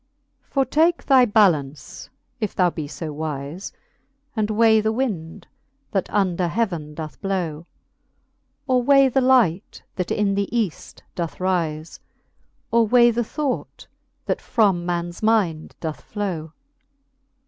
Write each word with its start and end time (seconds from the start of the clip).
For 0.41 0.65
take 0.65 1.05
thy 1.05 1.25
ballaunce, 1.27 2.09
if 2.39 2.55
thou 2.55 2.71
be 2.71 2.87
fb 2.87 3.13
wile, 3.13 3.61
And 4.35 4.49
weigh 4.49 4.81
the 4.81 4.91
winde, 4.91 5.45
that 5.91 6.09
under 6.09 6.47
heaven 6.47 6.95
doth 6.95 7.21
blow; 7.21 7.67
Or 8.65 8.81
weigh 8.81 9.09
the 9.09 9.21
light, 9.21 9.83
that 9.97 10.09
in 10.09 10.33
the 10.33 10.49
Eaft 10.51 11.01
doth 11.13 11.39
rife; 11.39 11.99
Or 12.71 12.87
weigh 12.87 13.11
the 13.11 13.23
thought, 13.23 13.85
that 14.25 14.41
from 14.41 14.87
man's 14.87 15.21
mind 15.21 15.75
doth 15.79 16.01
flow. 16.01 16.53